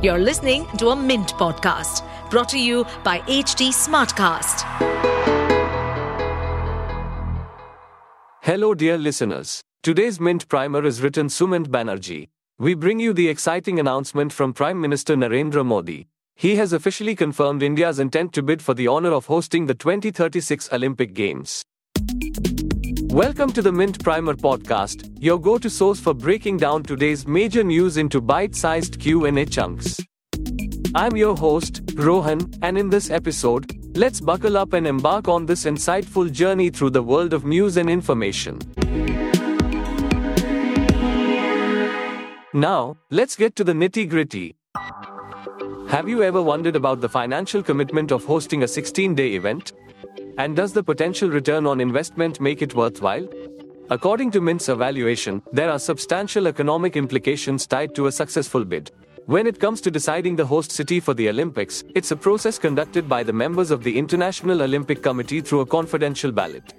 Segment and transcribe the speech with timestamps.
[0.00, 4.62] You're listening to a Mint podcast brought to you by HT Smartcast.
[8.42, 9.60] Hello, dear listeners.
[9.82, 12.28] Today's Mint Primer is written Sumant Banerjee.
[12.60, 16.06] We bring you the exciting announcement from Prime Minister Narendra Modi.
[16.36, 20.72] He has officially confirmed India's intent to bid for the honor of hosting the 2036
[20.72, 21.64] Olympic Games.
[23.18, 27.96] Welcome to the Mint Primer podcast, your go-to source for breaking down today's major news
[27.96, 29.98] into bite-sized Q&A chunks.
[30.94, 35.64] I'm your host, Rohan, and in this episode, let's buckle up and embark on this
[35.64, 38.60] insightful journey through the world of news and information.
[42.54, 44.54] Now, let's get to the nitty-gritty.
[45.88, 49.72] Have you ever wondered about the financial commitment of hosting a 16-day event?
[50.38, 53.28] And does the potential return on investment make it worthwhile?
[53.90, 58.92] According to Mint's evaluation, there are substantial economic implications tied to a successful bid.
[59.26, 63.08] When it comes to deciding the host city for the Olympics, it's a process conducted
[63.08, 66.72] by the members of the International Olympic Committee through a confidential ballot.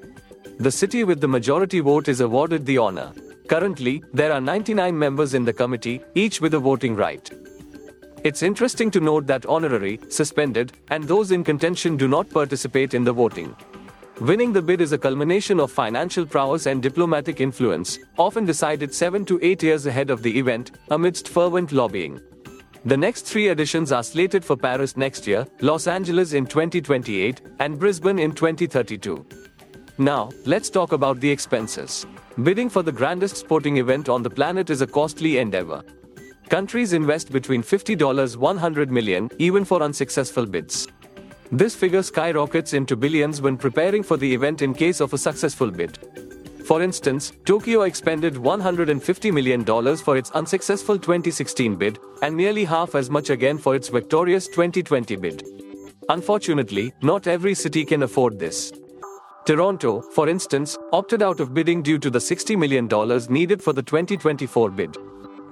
[0.57, 3.11] The city with the majority vote is awarded the honor.
[3.49, 7.29] Currently, there are 99 members in the committee, each with a voting right.
[8.21, 13.05] It's interesting to note that honorary, suspended, and those in contention do not participate in
[13.05, 13.55] the voting.
[14.19, 19.23] Winning the bid is a culmination of financial prowess and diplomatic influence, often decided 7
[19.23, 22.19] to 8 years ahead of the event, amidst fervent lobbying.
[22.83, 27.79] The next three editions are slated for Paris next year, Los Angeles in 2028, and
[27.79, 29.25] Brisbane in 2032.
[29.97, 32.05] Now, let's talk about the expenses.
[32.43, 35.83] Bidding for the grandest sporting event on the planet is a costly endeavor.
[36.49, 40.87] Countries invest between $50 100 million, even for unsuccessful bids.
[41.51, 45.69] This figure skyrockets into billions when preparing for the event in case of a successful
[45.69, 45.99] bid.
[46.65, 49.63] For instance, Tokyo expended $150 million
[49.97, 55.15] for its unsuccessful 2016 bid, and nearly half as much again for its victorious 2020
[55.17, 55.43] bid.
[56.09, 58.73] Unfortunately, not every city can afford this.
[59.45, 62.87] Toronto, for instance, opted out of bidding due to the $60 million
[63.31, 64.97] needed for the 2024 bid.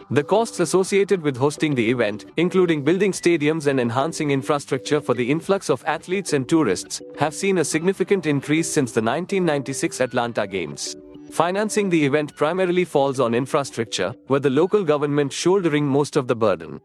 [0.10, 5.30] The costs associated with hosting the event, including building stadiums and enhancing infrastructure for the
[5.30, 10.96] influx of athletes and tourists, have seen a significant increase since the 1996 Atlanta Games.
[11.30, 16.36] Financing the event primarily falls on infrastructure, with the local government shouldering most of the
[16.36, 16.80] burden.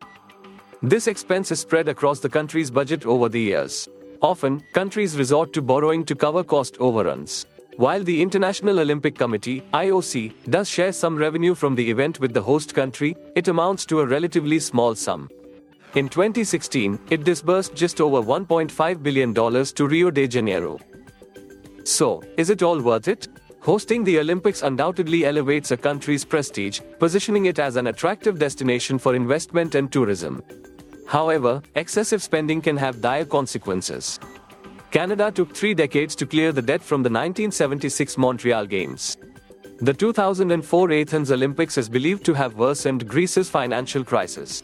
[0.83, 3.89] This expense is spread across the country's budget over the years.
[4.21, 7.47] Often, countries resort to borrowing to cover cost overruns.
[7.83, 12.41] While the International Olympic Committee, IOC, does share some revenue from the event with the
[12.41, 15.29] host country, it amounts to a relatively small sum.
[15.97, 20.79] In 2016, it disbursed just over $1.5 billion to Rio de Janeiro.
[21.83, 23.27] So, is it all worth it?
[23.63, 29.17] Hosting the Olympics undoubtedly elevates a country's prestige, positioning it as an attractive destination for
[29.17, 30.41] investment and tourism.
[31.09, 34.21] However, excessive spending can have dire consequences.
[34.93, 39.17] Canada took three decades to clear the debt from the 1976 Montreal Games.
[39.81, 44.63] The 2004 Athens Olympics is believed to have worsened Greece's financial crisis.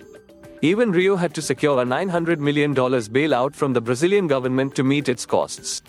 [0.60, 5.08] Even Rio had to secure a $900 million bailout from the Brazilian government to meet
[5.08, 5.80] its costs.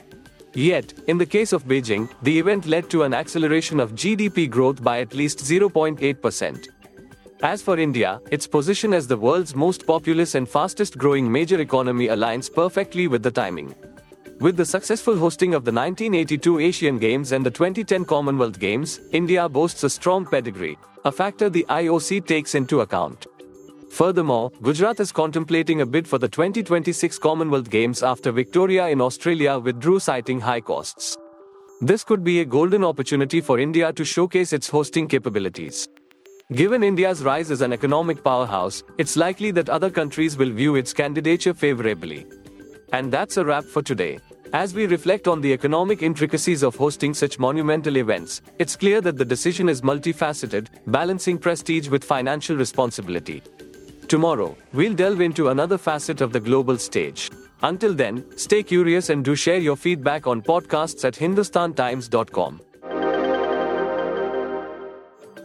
[0.54, 4.82] Yet, in the case of Beijing, the event led to an acceleration of GDP growth
[4.82, 6.66] by at least 0.8%.
[7.44, 12.08] As for India, its position as the world's most populous and fastest growing major economy
[12.08, 13.76] aligns perfectly with the timing.
[14.40, 19.50] With the successful hosting of the 1982 Asian Games and the 2010 Commonwealth Games, India
[19.50, 23.28] boasts a strong pedigree, a factor the IOC takes into account.
[23.92, 29.60] Furthermore, Gujarat is contemplating a bid for the 2026 Commonwealth Games after Victoria in Australia
[29.60, 31.18] withdrew citing high costs.
[31.82, 35.90] This could be a golden opportunity for India to showcase its hosting capabilities.
[36.54, 40.94] Given India's rise as an economic powerhouse, it's likely that other countries will view its
[40.94, 42.26] candidature favorably.
[42.94, 44.20] And that's a wrap for today.
[44.54, 49.16] As we reflect on the economic intricacies of hosting such monumental events, it's clear that
[49.16, 53.44] the decision is multifaceted, balancing prestige with financial responsibility.
[54.08, 57.30] Tomorrow, we'll delve into another facet of the global stage.
[57.62, 62.62] Until then, stay curious and do share your feedback on podcasts at hindustantimes.com.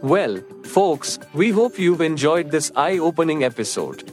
[0.01, 4.11] Well, folks, we hope you've enjoyed this eye opening episode.